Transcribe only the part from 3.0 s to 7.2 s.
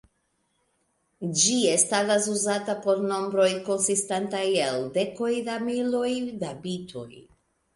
nombroj konsistantaj el dekoj da miloj da bitoj.